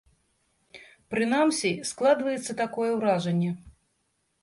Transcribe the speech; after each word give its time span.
Прынамсі, 1.15 1.71
складваецца 1.91 2.59
такое 2.65 2.91
ўражанне. 2.97 3.51